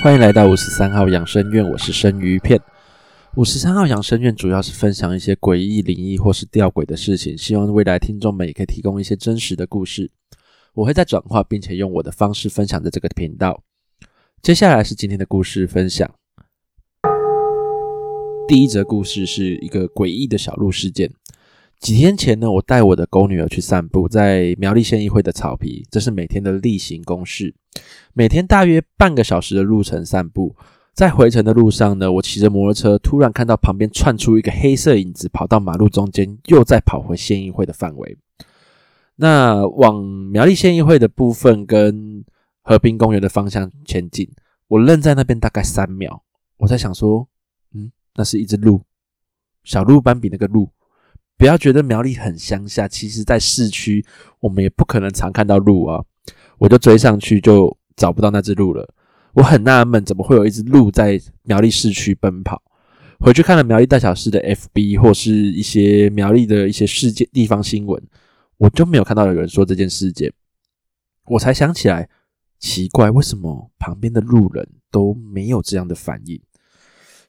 [0.00, 2.58] 欢迎来到五十三号养生院，我是生鱼片。
[3.34, 10.10] 五十三号养生院主要是分享一些诡异、灵异或是吊诡的事情，希望未来听众们也可以提供一些真实的故事。
[10.72, 13.62] 我会在转化，并且用我的方式分享在这个频道。
[14.40, 16.08] 接下来是今天的故事分享。
[18.48, 21.12] 第一则故事是一个诡异的小路事件。
[21.78, 27.54] 几天前呢，我带我的狗女儿去散步，在苗栗县议会的草皮，这是每天的例行公事。
[28.14, 30.56] 每天大约半个小时的路程散步，
[30.94, 38.16] 在回程的路上呢，我骑着摩托车，突然看到旁边窜出一个黑色影子，跑到马路中间，又再跑回县议会的范围。
[39.16, 42.24] 那往苗栗县议会的部分跟
[42.62, 44.26] 和平公园的方向前进，
[44.68, 46.22] 我愣在那边大概三秒，
[46.56, 47.28] 我在想说，
[48.18, 48.82] 那是一只鹿，
[49.62, 50.68] 小鹿斑比那个鹿。
[51.36, 54.04] 不要觉得苗栗很乡下，其实在市区
[54.40, 56.04] 我们也不可能常看到鹿啊。
[56.58, 58.92] 我就追上去，就找不到那只鹿了。
[59.34, 62.60] 我很纳闷，怎么会有一只鹿在苗栗市区奔跑？
[63.20, 68.02] 回去看了苗栗大小事的 FB 或是一些苗栗的一些事件地方新闻，
[68.56, 70.32] 我就没有看到有人说这件事件。
[71.26, 72.08] 我才想起来，
[72.58, 76.40] 奇怪，为什么旁边的路人都没有这样的反应？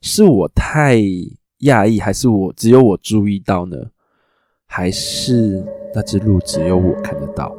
[0.00, 0.96] 是我太
[1.60, 3.76] 讶异，还是我只有我注意到呢？
[4.66, 7.52] 还是那只鹿只有我看得到，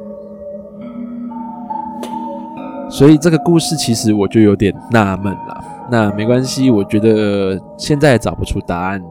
[2.90, 5.64] 所以这个故事其实我就有点纳闷了。
[5.90, 9.02] 那没关系，我觉得现在也找不出答案。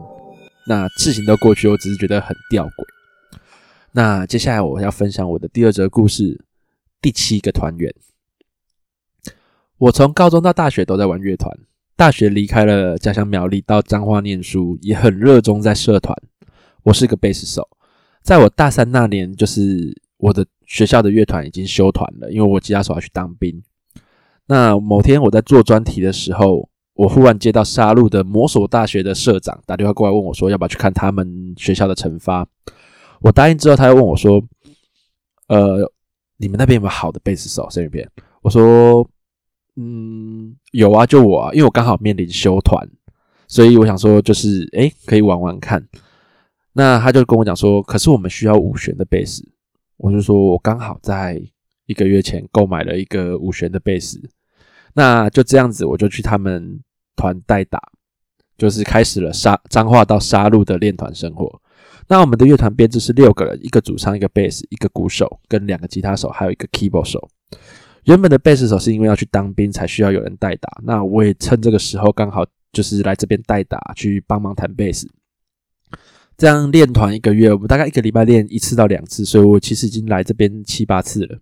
[0.66, 2.84] 那事情都过去，我只是觉得很吊诡。
[3.92, 6.44] 那接下来我要分享我的第二则故事，
[7.00, 7.94] 第七个团员。
[9.78, 11.56] 我从高中到大学都在玩乐团，
[11.96, 16.16] 大学离开了家乡苗栗，到彰化念书，也很热衷在社团。
[16.82, 17.68] 我是个贝斯手。
[18.22, 23.62] 在我大三那年，就是我的学校的乐团已经休团了，因为我吉他手要去当兵。
[24.46, 32.46] 那某天我在做专题的时候，我忽然接到沙鹿的魔索大学的社长打电话过来问我，说要不要去看他们学校的惩罚。
[33.20, 34.42] 我答应之后，他又问我说
[35.46, 35.90] ：“呃，
[36.38, 38.08] 你们那边有没有好的贝斯手？”这边
[38.42, 39.08] 我说
[39.76, 42.88] ：“嗯，有啊，就我啊，因为我刚好面临休团，
[43.48, 45.86] 所以我想说，就是诶，可以玩玩看。”
[46.74, 49.46] 那他就跟我讲说，可是我们需要五弦的贝斯，
[49.98, 51.42] 我就说我刚好在
[51.86, 54.18] 一个月前购买了一个五弦的贝斯，
[54.94, 56.80] 那就这样子，我就去他们
[57.14, 57.78] 团代打，
[58.56, 61.60] 就是开始了杀脏话到杀戮的练团生活。
[62.08, 67.28] 那我们的乐团编制是六个人，一个主唱，一个贝斯，一个鼓手，跟两个吉他手，还有一个 keyboard 手。
[68.04, 75.08] 原本的贝斯手是因为要去当兵才需要有人代打，那我也趁这个时候刚好就是来这边代打，去帮忙弹贝斯。
[76.36, 81.38] 这样练团一个月，我们大概一个礼拜练一次到两次，所以我其实已经来这边七八次了。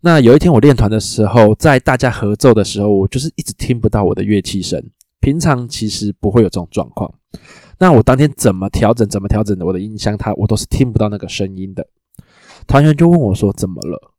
[0.00, 4.82] 那有一天我练团的时候，在大家合奏的时候，我就是一直听不到我的乐器声。
[5.20, 7.12] 平常其实不会有这种状况。
[7.78, 11.86] 那我当天怎么调整，怎么调整的我的音箱，它我都是听不到那个声音的。
[12.66, 14.12] 团员就问我说：“怎么了？”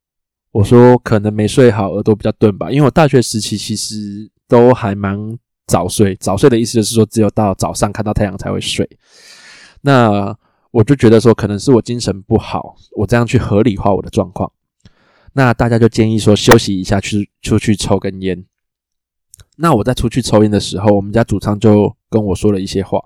[0.52, 5.38] 我说：“可能没睡好，耳朵比较钝吧。”因为我大学时期其实都还蛮
[5.68, 8.90] 早睡，早睡的意思就是说，只有到早上看到太阳才会睡。
[9.82, 10.36] 那
[10.72, 14.52] 我就觉得说，可能是我精神不好，我这样去合理化我的状况。
[15.34, 18.44] 那大家就建议说，休息一下，去出去抽根烟。
[19.58, 23.00] 那我在出去抽烟的时候，我们家主唱就跟我说了一些话。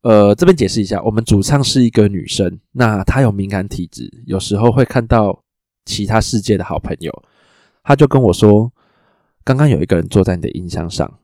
[0.00, 5.42] 呃，这边解释一下，我们主唱是一个女生，那她有敏感体质，有时候会看到
[5.88, 7.10] 其他世界的好朋友。
[7.82, 8.70] 他就跟我说，
[9.42, 11.18] 刚刚有一个人坐在你的音箱上，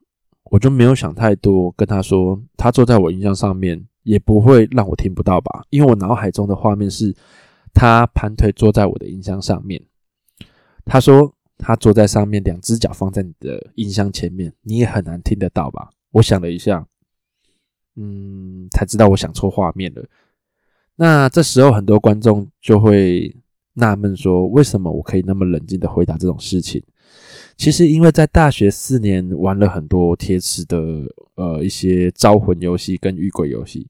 [0.45, 3.87] 我就没有想太多，跟他说，他坐在我音箱上面。
[4.05, 5.65] 也不会让我听不到吧？
[5.71, 7.17] 因为我脑海中的画面是
[7.73, 9.83] 他盘腿坐在我的音箱上面。
[10.85, 15.89] 他说他坐在上面，两只脚放在你的音箱前面，你也很难听得到吧？
[16.11, 16.87] 我想了一下，
[17.97, 20.05] 嗯，才知道我想错画面了。
[20.97, 23.35] 那这时候很多观众就会
[23.75, 26.83] 纳闷说，为什么我可以那么冷静的回答这种事情？
[27.57, 30.77] 其实，因为在大学四年玩了很多贴纸的
[31.37, 33.87] 呃一些招魂游戏跟遇鬼游戏，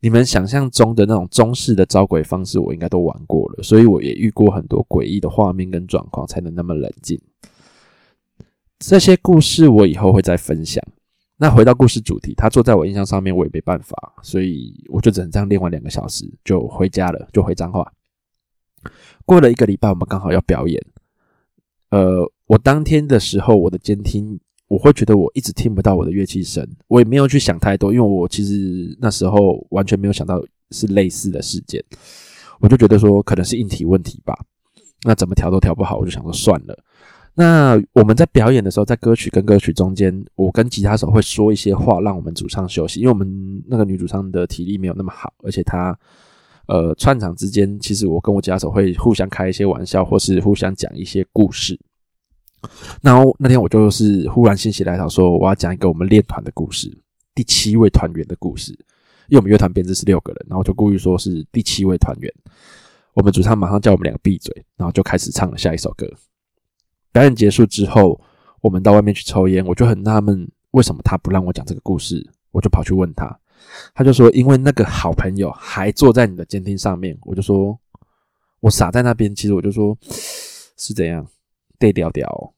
[0.00, 7.20] 你们想象中的那种中式的招鬼方式，我应该都玩过了，所以我也遇过很多诡异的画面跟状况，才能那么冷静。
[8.78, 10.82] 这些故事我以后会再分享。
[11.38, 17.92] 那回到故事主题，他坐在我印象上面，我也没办法，所以我就只能这样练完两个小时就回家了，就回彰化。
[19.24, 20.82] 过了一个礼拜，我们刚好要表演，
[21.90, 22.30] 呃。
[22.48, 24.38] 我当天的时候，我的监听
[24.68, 30.40] 我会觉得我一直听不到我的乐器声，我也没有去想太多，因为我其实那时候完全没有想到
[30.70, 31.82] 是类似的事件，
[32.60, 34.32] 我就觉得说可能是硬体问题吧。
[35.02, 36.78] 那怎么调都调不好，我就想说算了。
[37.34, 45.98] 那我们在表演的时候，在歌曲跟歌曲中间，我跟吉他手会说一些话，让我们主唱休息，因为我们那个女主唱的体力没有那么好，而且她
[46.66, 51.78] 呃串场之间，其实我跟我吉他手会互相开一些玩笑，或是互相讲一些故事。
[53.00, 56.90] 然后那天我就是忽然心血来潮，说我要讲一个我们练团的故事，
[57.34, 58.72] 第七位团员的故事，
[59.28, 62.32] 因为我们乐团编制是六个人，然后就故意说是第七位团员。
[63.14, 66.06] 我们主唱马上叫我们两个闭嘴，然后就开始唱了下一首歌。
[67.12, 68.20] 表演结束之后，
[68.60, 72.28] 我们到外面去抽烟，我就很纳闷，为什么他不让我讲这个故事？
[72.50, 73.26] 我就跑去问他，
[73.94, 77.16] 他就说，因为那个好朋友还坐在你的监听上面。
[77.22, 77.78] 我就说，
[78.60, 79.34] 我傻在那边。
[79.34, 79.96] 其实我就说，
[80.76, 81.26] 是怎样，
[81.78, 82.54] 对调调。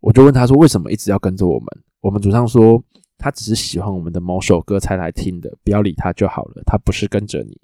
[0.00, 1.66] 我就问他说，为什么一直要跟着我们？
[2.00, 2.82] 我们主唱说，
[3.18, 7.56] 他只是喜欢我们的某首歌才来听的，不要理他就好了，他不是跟着你。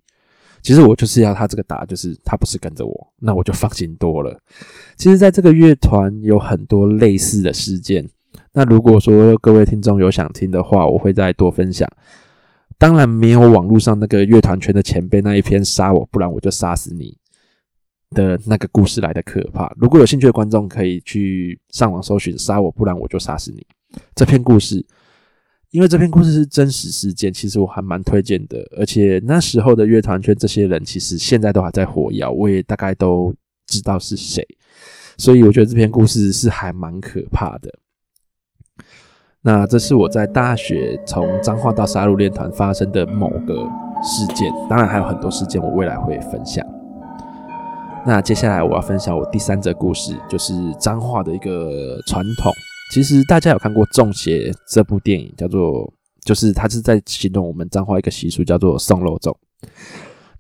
[0.63, 4.41] 其实我就是要他这个答，就是他不是跟着我，那我就放心多了。
[4.97, 8.09] 其实，在这个乐团有很多类似的事件。
[8.53, 11.89] 那如果说各位听众有想听的话，我会再多分享。
[12.77, 17.17] 当然，没有网络上那个乐团圈的前辈那一篇“杀我，不然我就杀死你”
[18.15, 19.75] 的那个故事来的可怕。
[19.77, 23.67] 如果有兴趣的观众，可以去上网搜寻“杀我，不然我就杀死你”
[24.15, 24.85] 这篇故事。
[25.71, 28.59] 因为这篇故事是真实事件，其实我还蛮推荐的。
[28.79, 33.35] 而且那时候的乐团圈这些人，其实现在都还在活跃，我也大概都
[33.67, 34.47] 知道是谁。
[35.19, 37.71] 所以我觉得这篇故事是还蛮可怕的。
[39.43, 43.55] 那这是我在大学从彰化到杀戮练团发生的某个
[44.03, 46.65] 事件，当然还有很多事件，我未来会分享。
[48.07, 52.53] 那接下来我要分享我第三则故事，就是彰化的一个传统。
[52.93, 55.93] 其实大家有看过《中邪》这部电影，叫做
[56.25, 59.35] 就是他是在形容我们彰化一个习俗，叫做送肉粽。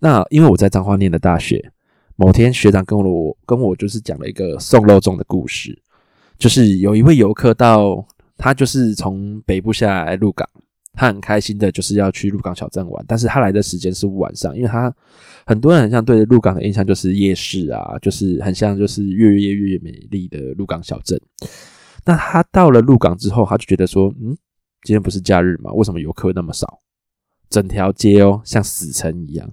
[0.00, 1.70] 那因为我在彰化念的大学，
[2.16, 5.78] 某天学长跟我跟我就是讲了一个送肉粽的故事，
[6.38, 8.02] 就是有一位游客到
[8.38, 10.48] 他就是从北部下来鹿港，
[10.94, 14.94] 他很开心的就是要去鹿港小镇玩，但是他来的时间是晚上，因为他
[15.44, 21.20] 很多人很像对鹿港的印象就是夜市啊，就是很像就是越夜越美丽的鹿港小镇。
[22.04, 24.36] 那他到了鹿港之后，他就觉得说：“嗯，
[24.82, 25.72] 今天不是假日吗？
[25.72, 26.80] 为什么游客那么少？
[27.50, 29.50] 整条街哦，像死城一样，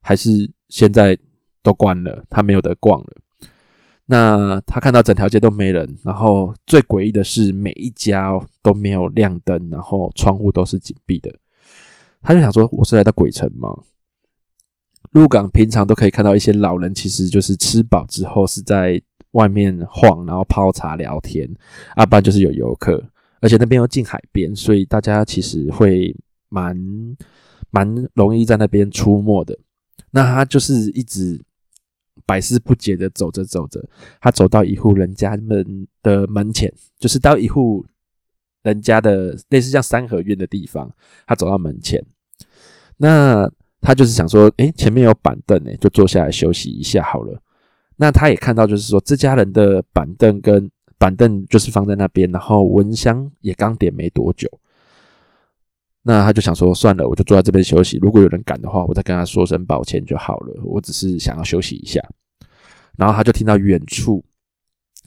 [0.00, 1.16] 还是现在
[1.62, 3.16] 都关了，他没有得逛了。”
[4.10, 8.32] 那他看到整条街都没人，然后最诡异的是每一家
[8.62, 11.32] 都没有亮灯，然后窗户都是紧闭的。
[12.22, 13.68] 他就想说：“我是来到鬼城吗？”
[15.12, 19.00] 鹿港平常都可以看到一些老人，其实就是吃饱之后是在。
[19.32, 21.46] 外面晃，然后泡茶聊天，
[21.94, 23.00] 啊，不然就是有游客，
[23.42, 26.16] 而且那边又近海边，所以大家其实会
[26.48, 26.74] 蛮
[27.70, 29.56] 蛮容易在那边出没的。
[30.10, 31.38] 那他就是一直
[32.28, 33.82] 百思不解的走着走着，
[34.20, 37.86] 他走到一户人家门的门前，就是到一户
[38.62, 40.92] 人家的类似像三合院的地方，
[41.26, 42.04] 他走到门前，
[42.98, 47.40] 那他就是想说，诶，前面有板凳，诶，就坐下来休息一下好了。
[47.96, 54.46] 那他也看到，就是说这家人的板凳跟板凳就是放在那边，然后蚊香也刚点没多久。
[56.02, 57.98] 那他就想说，算了，我就坐在这边休息。
[57.98, 60.60] 如果有人赶的话，我再跟他说声抱歉就好了。
[60.64, 62.00] 我只是想要休息一下。
[62.98, 64.22] 然后他就听到远处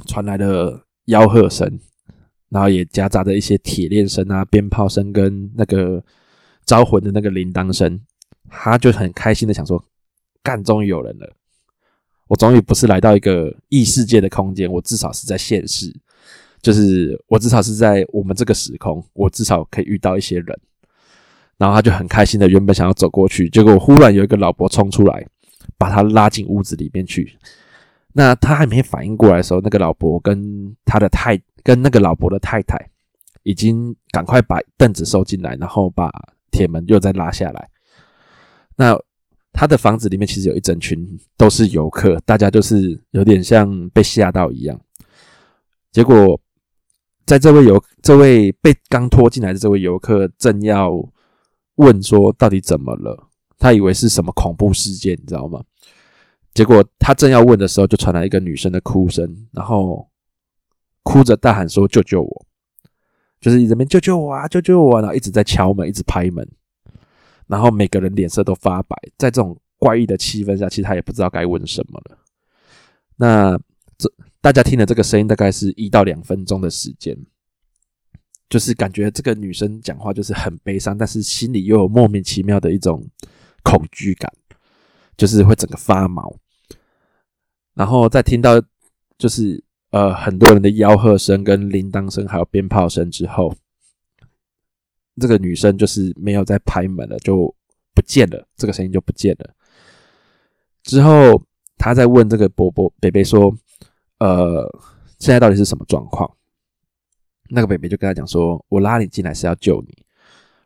[0.07, 1.79] 传来了吆喝声，
[2.47, 6.01] 然后也夹杂着一些铁链声啊、鞭炮声跟那个
[6.65, 7.99] 招魂的那个铃铛声。
[8.49, 9.83] 他就很开心的想说，
[10.41, 11.35] 干，终于有人了。
[12.27, 15.93] 我终于不是来到一个异世界的空间，我至少是在现实，
[16.61, 20.59] 就是我至少是在我们这个时空，我至少可以遇到一些人。
[21.57, 25.27] 然后他就很开心的，原本想要走过去，结果忽然有一个老伯冲出来，
[25.77, 27.37] 把他拉进屋子里面去。
[28.13, 32.77] 那他还没反应过来的时候，那个老伯跟他的太跟那个老伯的太太
[33.43, 36.11] 已经赶快把凳子收进来，然后把
[36.51, 37.69] 铁门又再拉下来。
[38.75, 38.99] 那。
[39.53, 44.79] 他的房子里面其实有一整群都是游客，大家就是有点像被吓到一样。
[45.91, 46.39] 结果，
[47.25, 50.93] 在这位游这位被刚拖进来的这位游客正要
[51.75, 53.27] 问说到底怎么了，
[53.59, 55.61] 他以为是什么恐怖事件，你知道吗？
[56.53, 60.09] 结果他正要问的时候，就传来一个女生的哭声，然后
[61.03, 62.45] 哭着大喊说：“救救我！”
[63.39, 64.97] 就是这边救救我啊，救救我！
[64.97, 66.47] 啊然后一直在敲门，一直拍门。
[67.47, 72.17] 然后每个人脸色都发白，在这种怪异的气氛下，其实他也不知道该问什么了。
[73.15, 73.59] 那
[73.97, 77.17] 这大家听了这个声音，大概是一到两分钟的时间。
[78.49, 83.01] 就是感觉这个女生讲话就是很悲伤，但是心里又有莫名其妙的一种
[83.63, 84.29] 恐惧感，
[85.15, 86.35] 就是会整个发毛。
[87.73, 88.61] 然后在听到
[89.17, 93.53] 就是呃很多人的吆喝声、跟铃铛声，还有鞭炮声之后，
[95.19, 97.53] 这个女生就是没有再拍门了，就
[97.93, 99.53] 不见了，这个声音就不见了。
[100.83, 101.43] 之后
[101.77, 103.55] 他在问这个伯伯北北说
[104.19, 104.67] ：“呃，
[105.19, 106.29] 现在到底是什么状况？”
[107.53, 110.05] 那个北北就跟他讲说：“我拉你进来是要救你。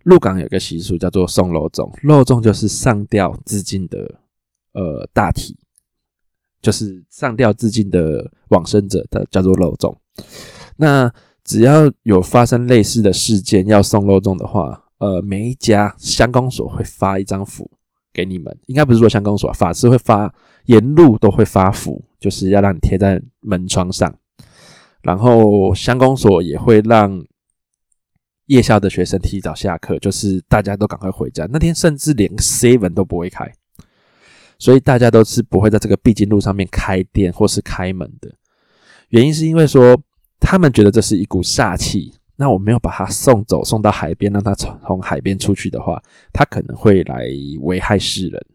[0.04, 4.20] 鹿港有个习俗叫做送肉粽，肉粽就是上吊自尽的
[4.74, 5.58] 呃大体，
[6.66, 9.96] 就是上吊自尽的往生者的叫做肉粽。
[10.78, 17.70] 那只要有发生类似的事件要送肉粽的话，呃，每一家乡公所会发一张符
[18.12, 20.34] 给你们，应该不是说乡公所，法师会发，
[20.66, 24.12] 沿路都会发符，就是要让你贴在门窗上。”
[25.04, 27.24] 然后乡公所也会让
[28.48, 31.48] 夜校的学生提早下课，就是大家都赶快回家。
[31.52, 33.54] 那天甚至连 seven 都不会开，
[34.58, 38.34] 所以大家都是不会在这个必经路上面开店或是开门的。
[39.10, 40.00] 原因是因为说
[40.40, 46.02] 他们觉得这是一股煞气，那我没有把他送走，送到海边，让他从从海边出去的话，
[46.34, 47.28] 他可能会来
[47.62, 48.46] 危害世人。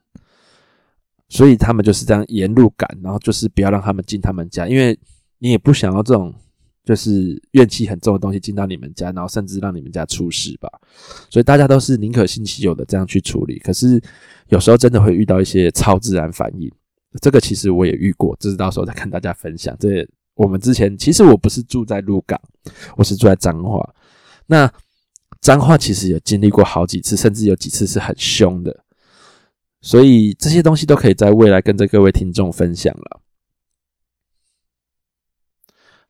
[1.28, 4.98] 所以他们就是这样沿路赶，然后就是不要让他们进他们家，因为。
[5.42, 6.34] 你也不想要这种
[6.84, 10.68] 就是怨气很重的东西进到你们家，然后甚至让你们家出事吧。
[11.28, 13.58] 所以大家都是宁可信其有的这样去处理。
[13.58, 14.00] 可是
[14.48, 16.70] 有时候真的会遇到一些超自然反应，
[17.20, 19.76] 这个其实我也遇过，这是到时候再跟大家分享。
[19.78, 22.40] 这我们之前其实我不是住在鹿港，
[22.96, 23.94] 我是住在彰化。
[24.46, 24.72] 那
[25.40, 28.84] 彰化其实也经历过好几次，甚至有几次是很凶的。
[29.82, 33.20] 所以这些东西都可以在未来跟着各位听众分享了。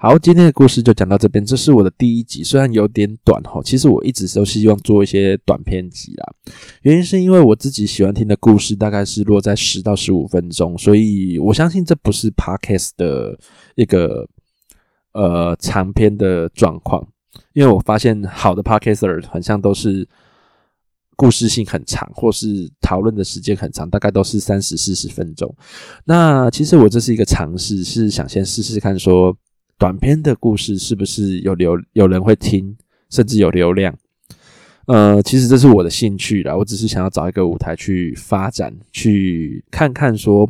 [0.03, 1.45] 好，今天的故事就讲到这边。
[1.45, 6.35] 这是我的第一集，虽然有点短哈，其实我一直都希望做一些短篇集啦。
[6.81, 13.39] 原因是因为我自己喜欢听的故事大概是落在十到十五分钟，所以我相信这不是 podcast 的
[13.75, 14.27] 一个
[15.13, 17.07] 呃长篇的状况。
[17.53, 20.09] 因为我发现好的 podcaster 好像都是
[21.15, 25.55] 故事性很长，或是讨论的时间很长，大概都是三十四十分钟。
[26.07, 29.37] 那其实我这是一个尝试，是想先试试看说。
[29.81, 32.77] 短篇的故事是不是有流有人会听，
[33.09, 33.97] 甚至有流量？
[34.85, 40.47] 呃，其实这是我的兴趣啦，我只是想要找一个舞台去发展，去看看说，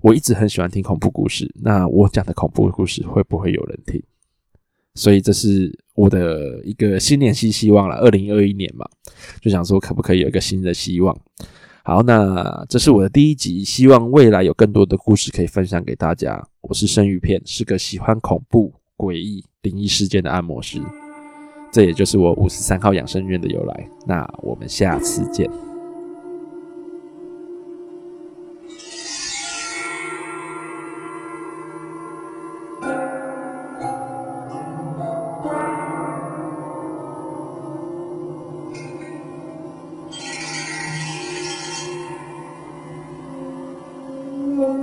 [0.00, 4.02] 我一直很喜欢听恐怖故事，那我讲的恐怖故事会不会有人听？
[4.96, 7.94] 所以这是我的一个新年新希望了。
[7.98, 8.84] 二零二一年嘛，
[9.40, 11.16] 就想说可不可以有一个新的希望？
[11.86, 16.44] 好，那这是我的第一集，希望未来有更多的故事可以分享给大家。
[16.62, 20.82] 我是生鱼片，是个喜欢恐怖、诡异、灵异事件的按摩师，
[21.70, 23.88] 这也就是我五十三号养生院的由来。
[24.04, 25.48] 那我们下次见。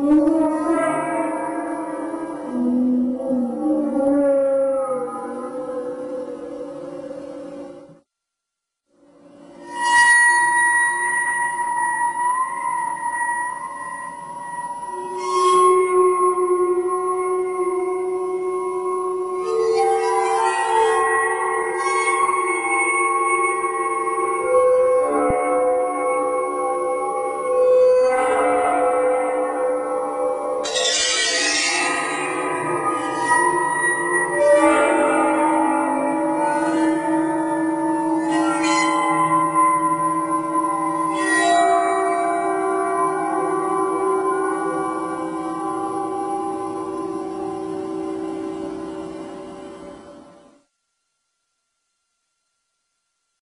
[0.03, 0.42] Ooh.